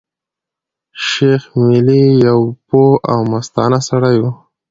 شېخ 1.07 1.43
ملي 1.65 2.03
يو 2.27 2.39
پوه 2.67 2.91
او 3.11 3.19
مستانه 3.31 3.79
سړی 3.89 4.15
وو. 4.23 4.31